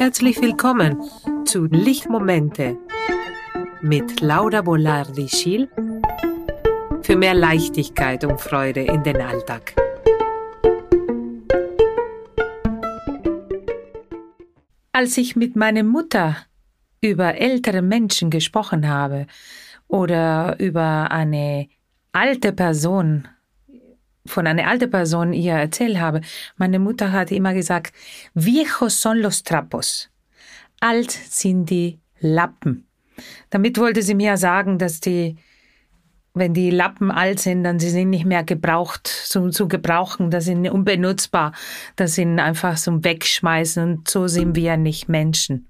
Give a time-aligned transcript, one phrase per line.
[0.00, 0.96] Herzlich willkommen
[1.44, 2.78] zu Lichtmomente
[3.82, 5.68] mit Laura Bolardi-Schiel
[7.02, 9.74] für mehr Leichtigkeit und Freude in den Alltag.
[14.92, 16.34] Als ich mit meiner Mutter
[17.02, 19.26] über ältere Menschen gesprochen habe
[19.86, 21.68] oder über eine
[22.12, 23.28] alte Person
[24.30, 26.20] von einer alten Person ihr erzählt habe,
[26.56, 27.92] meine Mutter hat immer gesagt,
[28.34, 30.10] viejos son los trapos.
[30.80, 32.86] Alt sind die Lappen.
[33.50, 35.36] Damit wollte sie mir sagen, dass die,
[36.34, 40.44] wenn die Lappen alt sind, dann sie sind nicht mehr gebraucht, zu, zu gebrauchen, das
[40.44, 41.52] sind unbenutzbar,
[41.96, 45.68] das sind einfach zum Wegschmeißen und so sind wir nicht Menschen.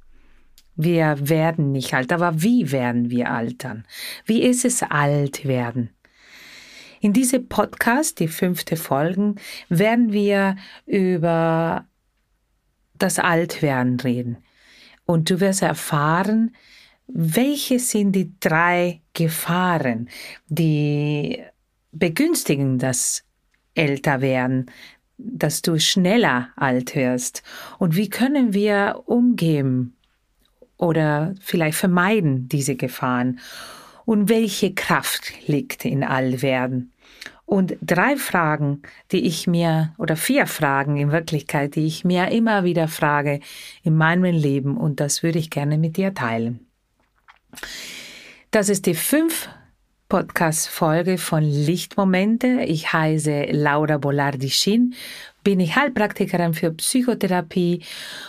[0.77, 3.85] Wir werden nicht alt, aber wie werden wir altern?
[4.25, 5.91] Wie ist es alt werden?
[7.03, 9.37] In diesem Podcast, die fünfte Folgen,
[9.71, 11.87] werden wir über
[12.99, 14.37] das Altwerden reden.
[15.07, 16.55] Und du wirst erfahren,
[17.07, 20.11] welche sind die drei Gefahren,
[20.49, 21.43] die
[21.91, 23.25] begünstigen das
[23.75, 24.71] Älterwerden,
[25.17, 27.43] dass du schneller alt wirst?
[27.79, 29.97] Und wie können wir umgehen
[30.77, 33.41] oder vielleicht vermeiden diese Gefahren?
[34.05, 36.93] Und welche Kraft liegt in Allwerden.
[37.45, 42.63] Und drei Fragen, die ich mir, oder vier Fragen in Wirklichkeit, die ich mir immer
[42.63, 43.41] wieder frage
[43.83, 46.67] in meinem Leben und das würde ich gerne mit dir teilen.
[48.53, 49.49] Das ist die fünf
[50.09, 52.63] Podcast-Folge von Lichtmomente.
[52.67, 54.95] Ich heiße Laura Bolardi-Schin
[55.43, 57.83] bin ich Heilpraktikerin für Psychotherapie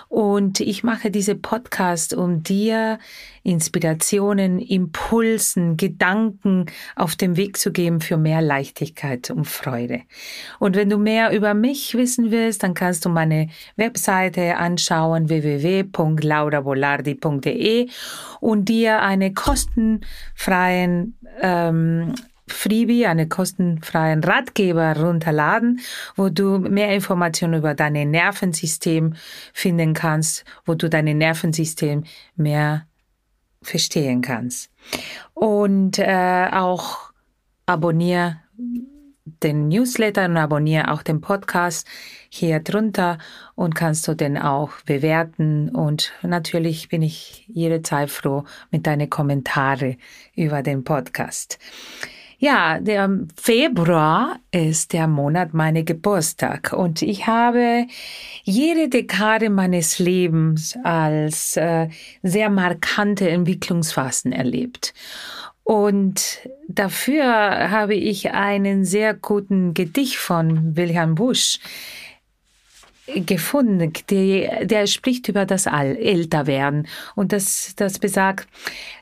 [0.07, 2.99] und ich mache diese Podcast, um dir
[3.43, 10.01] Inspirationen, Impulsen, Gedanken auf den Weg zu geben für mehr Leichtigkeit und Freude.
[10.59, 17.87] Und wenn du mehr über mich wissen willst, dann kannst du meine Webseite anschauen www.laurabolardi.de
[18.39, 22.13] und dir eine kostenfreien ähm,
[22.51, 25.79] Freebie, einen kostenfreien Ratgeber runterladen,
[26.15, 29.15] wo du mehr Informationen über dein Nervensystem
[29.53, 32.03] finden kannst, wo du dein Nervensystem
[32.35, 32.85] mehr
[33.61, 34.71] verstehen kannst.
[35.33, 37.11] Und äh, auch
[37.65, 38.37] abonniere
[39.43, 41.87] den Newsletter und abonniere auch den Podcast
[42.29, 43.17] hier drunter
[43.55, 45.69] und kannst du den auch bewerten.
[45.69, 49.97] Und natürlich bin ich jederzeit froh mit deinen Kommentaren
[50.35, 51.59] über den Podcast.
[52.43, 57.85] Ja, der Februar ist der Monat meiner Geburtstag und ich habe
[58.41, 61.89] jede Dekade meines Lebens als äh,
[62.23, 64.95] sehr markante Entwicklungsphasen erlebt.
[65.63, 71.59] Und dafür habe ich einen sehr guten Gedicht von Wilhelm Busch
[73.25, 76.87] gefunden, der, der spricht über das All, Älterwerden.
[77.15, 78.47] Und das, das besagt,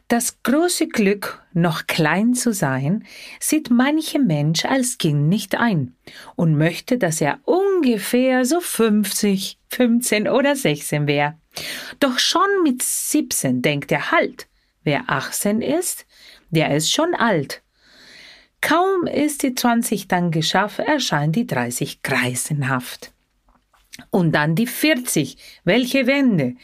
[0.07, 3.05] das große Glück, noch klein zu sein,
[3.39, 5.95] sieht mancher Mensch als Kind nicht ein
[6.35, 11.35] und möchte, dass er ungefähr so 50, 15 oder 16 wäre.
[11.99, 14.47] Doch schon mit 17 denkt er halt,
[14.83, 16.07] wer 18 ist,
[16.49, 17.61] der ist schon alt.
[18.61, 23.11] Kaum ist die 20 dann geschafft, erscheint die 30 greisenhaft.
[24.09, 26.55] Und dann die 40, welche Wende.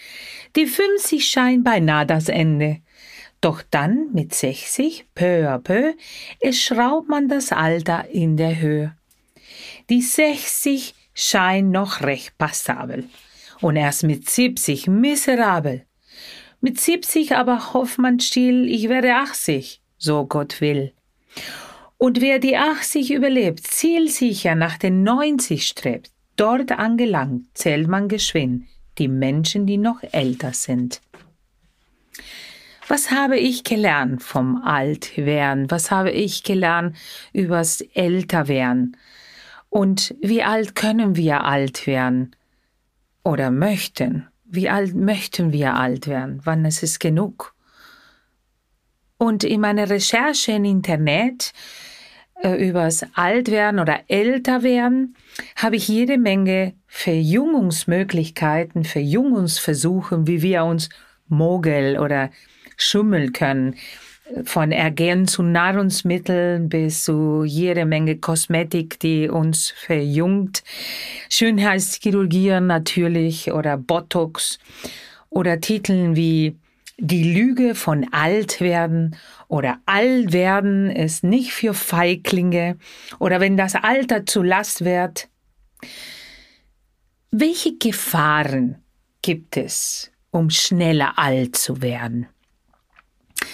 [0.56, 2.82] Die 50 scheint beinahe das Ende.
[3.42, 5.94] Doch dann mit 60, peu à peu,
[6.40, 8.96] es schraubt man das Alter in der Höhe.
[9.90, 13.06] Die 60 scheint noch recht passabel.
[13.62, 15.86] Und erst mit 70 miserabel.
[16.62, 20.94] Mit 70 aber hofft man still, ich werde 80, so Gott will.
[21.98, 28.66] Und wer die 80 überlebt, zielsicher nach den 90 strebt, Dort angelangt zählt man geschwind
[28.98, 31.02] die Menschen, die noch älter sind.
[32.88, 35.72] Was habe ich gelernt vom Altwerden?
[35.72, 36.96] Was habe ich gelernt
[37.34, 38.96] übers Älterwerden?
[39.70, 42.36] Und wie alt können wir alt werden?
[43.24, 44.28] Oder möchten?
[44.46, 46.42] Wie alt möchten wir alt werden?
[46.44, 47.56] Wann ist es genug?
[49.18, 51.54] Und in meiner Recherche im Internet
[52.54, 55.16] übers Altwerden oder Älterwerden
[55.56, 60.90] habe ich jede Menge Verjüngungsmöglichkeiten, Verjüngungsversuche, wie wir uns
[61.28, 62.30] mogel oder
[62.78, 63.76] schummeln können.
[64.44, 64.74] Von
[65.28, 70.64] zu Nahrungsmitteln bis zu jede Menge Kosmetik, die uns verjüngt.
[71.30, 74.58] Schönheitschirurgien natürlich oder Botox
[75.30, 76.56] oder Titeln wie
[76.98, 79.16] die Lüge von Altwerden
[79.48, 82.78] oder Allwerden ist nicht für Feiglinge
[83.20, 85.30] oder wenn das Alter zu Last wird.
[87.32, 88.82] Welche Gefahren
[89.22, 92.28] gibt es um schneller alt zu werden?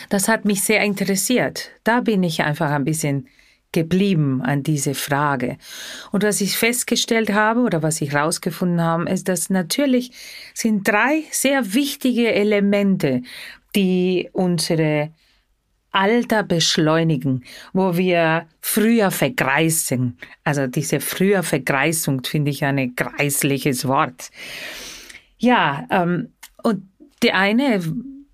[0.09, 1.71] Das hat mich sehr interessiert.
[1.83, 3.27] Da bin ich einfach ein bisschen
[3.71, 5.57] geblieben an diese Frage.
[6.11, 10.11] Und was ich festgestellt habe oder was ich herausgefunden habe, ist, dass natürlich
[10.53, 13.21] sind drei sehr wichtige Elemente,
[13.75, 15.11] die unsere
[15.91, 20.17] Alter beschleunigen, wo wir früher vergreisen.
[20.43, 24.31] Also diese früher Vergreisung finde ich ein greisliches Wort.
[25.37, 26.29] Ja, ähm,
[26.63, 26.87] und
[27.23, 27.81] die eine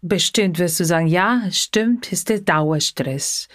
[0.07, 3.47] bestimmt wirst du sagen, ja, stimmt, ist der Dauerstress.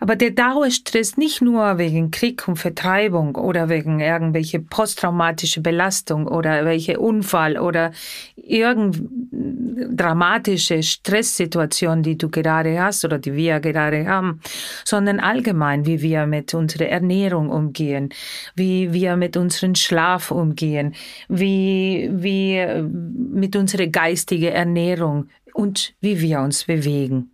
[0.00, 6.64] Aber der Dauerstress nicht nur wegen Krieg und Vertreibung oder wegen irgendwelche posttraumatische Belastung oder
[6.64, 7.92] welche Unfall oder
[8.36, 9.00] irgend
[9.32, 14.40] dramatische Stresssituation, die du gerade hast oder die wir gerade haben,
[14.84, 18.10] sondern allgemein, wie wir mit unserer Ernährung umgehen,
[18.54, 20.94] wie wir mit unserem Schlaf umgehen,
[21.28, 27.30] wie wir mit unserer geistigen Ernährung und wie wir uns bewegen.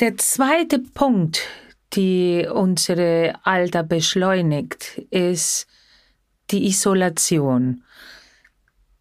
[0.00, 1.42] Der zweite Punkt,
[1.92, 5.66] die unsere Alter beschleunigt, ist
[6.50, 7.84] die Isolation,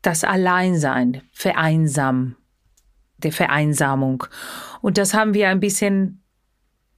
[0.01, 2.36] das Alleinsein, Vereinsam,
[3.18, 4.25] die Vereinsamung.
[4.81, 6.21] Und das haben wir ein bisschen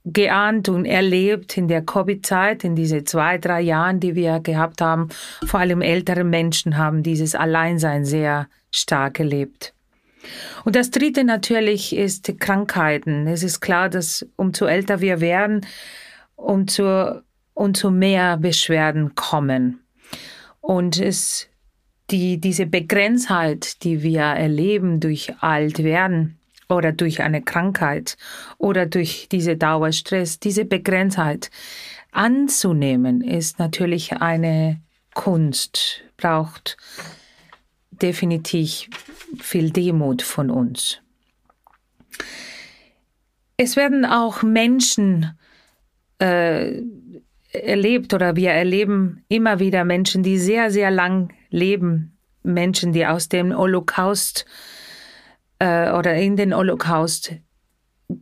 [0.03, 5.09] geahnt und erlebt in der Covid-Zeit, in diese zwei, drei Jahren, die wir gehabt haben.
[5.45, 9.75] Vor allem ältere Menschen haben dieses Alleinsein sehr stark erlebt.
[10.63, 13.27] Und das Dritte natürlich ist Krankheiten.
[13.27, 15.65] Es ist klar, dass umso älter wir werden,
[16.35, 17.21] umso,
[17.53, 19.79] umso mehr Beschwerden kommen.
[20.59, 21.47] Und es,
[22.09, 26.37] die, diese Begrenztheit, die wir erleben durch alt werden
[26.69, 28.17] oder durch eine Krankheit
[28.57, 31.49] oder durch diese Dauerstress, diese Begrenztheit
[32.11, 34.79] anzunehmen, ist natürlich eine
[35.13, 36.77] Kunst, braucht
[38.01, 38.87] definitiv
[39.39, 40.99] viel Demut von uns.
[43.57, 45.37] Es werden auch Menschen
[46.19, 46.81] äh,
[47.51, 52.17] erlebt oder wir erleben immer wieder Menschen, die sehr, sehr lang leben.
[52.43, 54.45] Menschen, die aus dem Holocaust
[55.59, 57.33] äh, oder in den Holocaust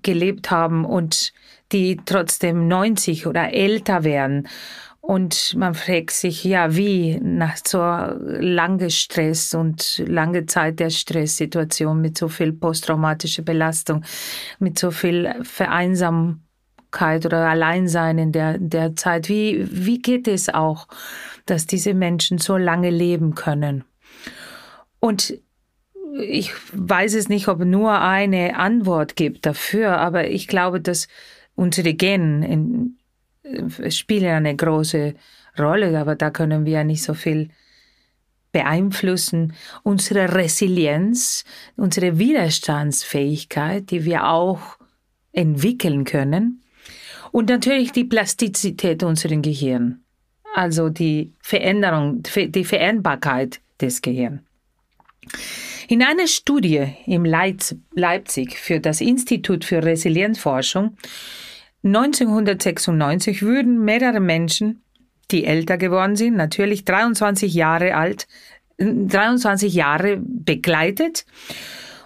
[0.01, 1.33] gelebt haben und
[1.71, 4.47] die trotzdem 90 oder älter werden
[5.09, 11.99] und man fragt sich, ja, wie nach so lange Stress und lange Zeit der Stresssituation
[11.99, 14.03] mit so viel posttraumatischer Belastung,
[14.59, 20.87] mit so viel Vereinsamkeit oder Alleinsein in der, der Zeit, wie, wie geht es auch,
[21.47, 23.85] dass diese Menschen so lange leben können?
[24.99, 25.39] Und
[26.21, 31.07] ich weiß es nicht, ob nur eine Antwort gibt dafür, aber ich glaube, dass
[31.55, 32.98] unsere Gene in,
[33.89, 35.13] spielen eine große
[35.57, 37.49] Rolle, aber da können wir nicht so viel
[38.51, 39.53] beeinflussen.
[39.83, 41.43] Unsere Resilienz,
[41.75, 44.77] unsere Widerstandsfähigkeit, die wir auch
[45.31, 46.63] entwickeln können.
[47.31, 49.97] Und natürlich die Plastizität unseres Gehirns,
[50.55, 54.41] also die Veränderung, die Veränderbarkeit des Gehirns.
[55.87, 60.97] In einer Studie im Leipzig für das Institut für Resilienzforschung
[61.83, 64.83] 1996 würden mehrere Menschen,
[65.31, 68.27] die älter geworden sind, natürlich 23 Jahre alt,
[68.77, 71.25] 23 Jahre begleitet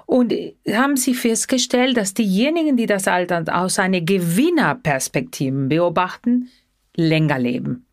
[0.05, 0.33] und
[0.69, 6.50] haben sie festgestellt, dass diejenigen, die das Alter aus einer Gewinnerperspektive beobachten,
[6.95, 7.86] länger leben.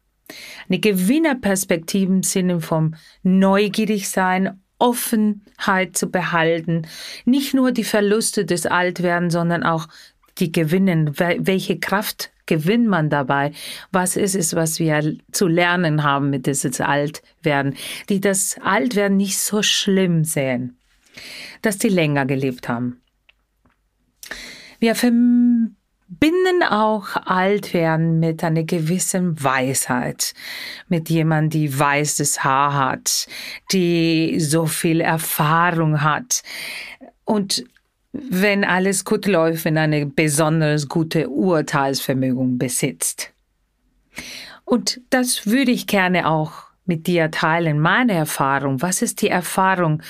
[0.68, 6.86] Eine Gewinnerperspektive im Sinne vom neugierig sein, Offenheit zu behalten,
[7.26, 9.88] nicht nur die Verluste des Altwerden, sondern auch
[10.38, 11.18] die gewinnen?
[11.18, 13.52] Welche Kraft gewinnt man dabei?
[13.92, 17.76] Was ist es, was wir zu lernen haben mit dieses Altwerden?
[18.08, 20.78] Die das Altwerden nicht so schlimm sehen,
[21.62, 23.00] dass die länger gelebt haben.
[24.80, 30.32] Wir verbinden auch Altwerden mit einer gewissen Weisheit,
[30.88, 33.26] mit jemandem, die weißes Haar hat,
[33.72, 36.42] die so viel Erfahrung hat.
[37.24, 37.64] Und
[38.12, 43.32] wenn alles gut läuft, wenn eine besonders gute Urteilsvermögen besitzt.
[44.64, 48.82] Und das würde ich gerne auch mit dir teilen, meine Erfahrung.
[48.82, 50.02] Was ist die Erfahrung,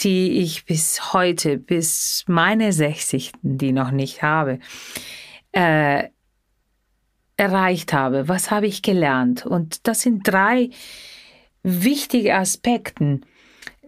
[0.00, 3.32] die ich bis heute, bis meine 60.
[3.42, 4.58] die noch nicht habe,
[5.52, 6.04] äh,
[7.36, 8.28] erreicht habe?
[8.28, 9.44] Was habe ich gelernt?
[9.44, 10.70] Und das sind drei
[11.62, 13.20] wichtige Aspekte,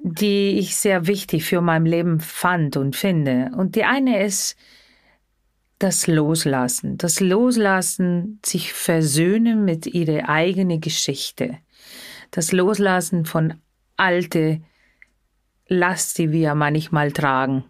[0.06, 3.50] die ich sehr wichtig für mein Leben fand und finde.
[3.56, 4.54] Und die eine ist
[5.78, 6.98] das Loslassen.
[6.98, 11.56] Das Loslassen, sich versöhnen mit ihrer eigenen Geschichte.
[12.30, 13.54] Das Loslassen von
[13.96, 14.60] alte
[15.68, 17.64] Last, die wir manchmal tragen.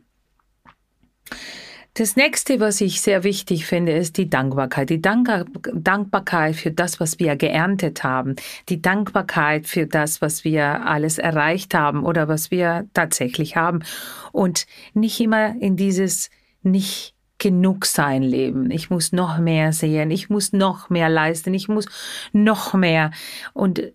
[1.96, 4.90] Das nächste, was ich sehr wichtig finde, ist die Dankbarkeit.
[4.90, 5.28] Die Dank
[5.72, 8.34] Dankbarkeit für das, was wir geerntet haben.
[8.68, 13.84] Die Dankbarkeit für das, was wir alles erreicht haben oder was wir tatsächlich haben.
[14.32, 16.30] Und nicht immer in dieses
[16.62, 18.72] nicht genug sein leben.
[18.72, 20.10] Ich muss noch mehr sehen.
[20.10, 21.54] Ich muss noch mehr leisten.
[21.54, 21.86] Ich muss
[22.32, 23.12] noch mehr.
[23.52, 23.92] Und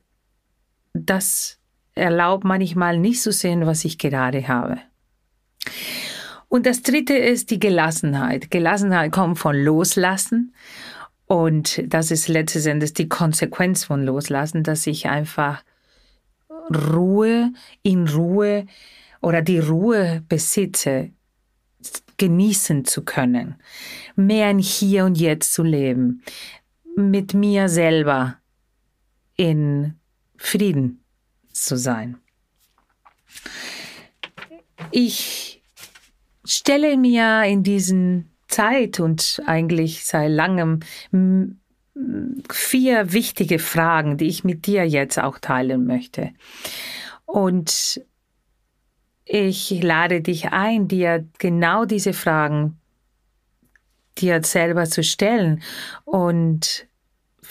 [0.94, 1.60] das
[1.96, 4.78] erlaubt manchmal nicht zu sehen, was ich gerade habe.
[6.50, 8.52] Und das dritte ist die Gelassenheit.
[8.52, 10.54] Gelassenheit kommt von Loslassen.
[11.28, 15.64] Und das ist letztes Endes die Konsequenz von Loslassen, dass ich einfach
[16.72, 17.54] Ruhe
[17.84, 18.66] in Ruhe
[19.22, 21.12] oder die Ruhe besitze,
[22.18, 23.56] genießen zu können,
[24.16, 26.24] mehr in Hier und Jetzt zu leben,
[26.96, 28.38] mit mir selber
[29.36, 29.96] in
[30.36, 31.04] Frieden
[31.52, 32.18] zu sein.
[34.92, 35.49] Ich
[36.52, 40.80] stelle mir in diesen Zeit und eigentlich seit langem
[42.50, 46.32] vier wichtige Fragen, die ich mit dir jetzt auch teilen möchte.
[47.26, 48.02] Und
[49.26, 52.78] ich lade dich ein, dir genau diese Fragen
[54.18, 55.62] dir selber zu stellen
[56.06, 56.88] und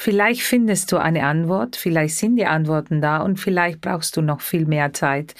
[0.00, 4.40] Vielleicht findest du eine Antwort, vielleicht sind die Antworten da und vielleicht brauchst du noch
[4.42, 5.34] viel mehr Zeit.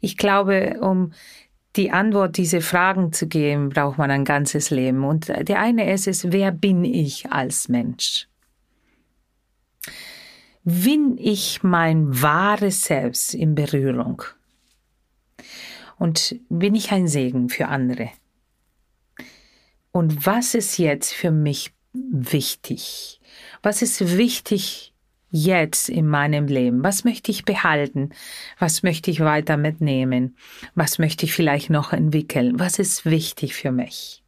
[0.00, 1.12] Ich glaube, um
[1.76, 5.04] die Antwort, diese Fragen zu geben, braucht man ein ganzes Leben.
[5.04, 8.28] Und der eine ist es, wer bin ich als Mensch?
[10.62, 14.22] Bin ich mein wahres Selbst in Berührung?
[15.98, 18.10] Und bin ich ein Segen für andere?
[19.92, 23.20] Und was ist jetzt für mich wichtig?
[23.62, 24.93] Was ist wichtig
[25.34, 26.84] jetzt in meinem Leben?
[26.84, 28.10] Was möchte ich behalten?
[28.60, 30.36] Was möchte ich weiter mitnehmen?
[30.76, 32.60] Was möchte ich vielleicht noch entwickeln?
[32.60, 34.22] Was ist wichtig für mich?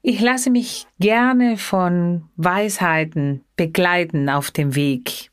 [0.00, 5.30] Ich lasse mich gerne von Weisheiten begleiten auf dem Weg.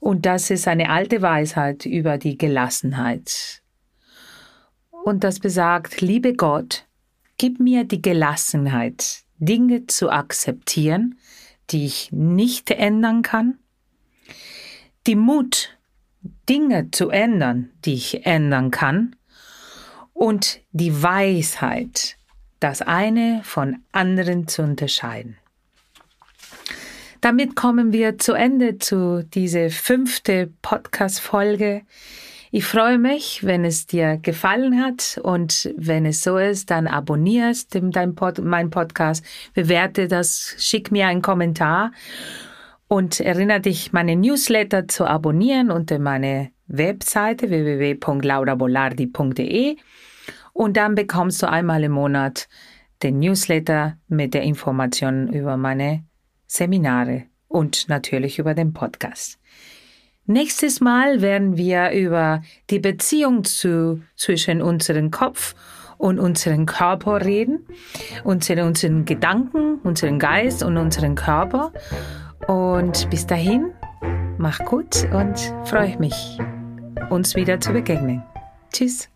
[0.00, 3.62] Und das ist eine alte Weisheit über die Gelassenheit.
[5.04, 6.84] Und das besagt, liebe Gott,
[7.38, 11.16] gib mir die Gelassenheit, Dinge zu akzeptieren,
[11.70, 13.58] die ich nicht ändern kann,
[15.06, 15.76] die Mut,
[16.48, 19.16] Dinge zu ändern, die ich ändern kann,
[20.12, 22.16] und die Weisheit,
[22.58, 25.36] das eine von anderen zu unterscheiden.
[27.20, 31.82] Damit kommen wir zu Ende zu dieser fünfte Podcast-Folge.
[32.52, 37.76] Ich freue mich, wenn es dir gefallen hat und wenn es so ist, dann abonnierst
[37.80, 39.24] dein Pod, mein Podcast,
[39.54, 41.90] bewerte das, schick mir einen Kommentar
[42.88, 49.76] und erinnere dich, meine Newsletter zu abonnieren unter meine Webseite www.laurabolardi.de
[50.52, 52.48] und dann bekommst du einmal im Monat
[53.02, 56.04] den Newsletter mit der Information über meine
[56.46, 59.40] Seminare und natürlich über den Podcast.
[60.26, 65.54] Nächstes Mal werden wir über die Beziehung zu, zwischen unserem Kopf
[65.98, 67.66] und unserem Körper reden,
[68.24, 71.72] unsere, unseren Gedanken, unseren Geist und unseren Körper.
[72.48, 73.72] Und bis dahin,
[74.36, 76.38] mach gut und freue mich,
[77.08, 78.22] uns wieder zu begegnen.
[78.72, 79.08] Tschüss.